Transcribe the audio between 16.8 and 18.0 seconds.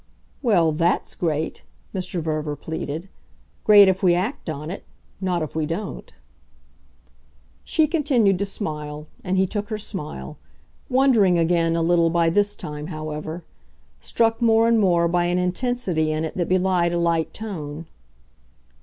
a light tone.